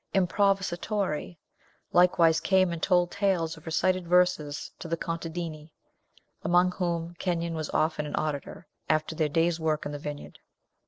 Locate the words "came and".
2.39-2.81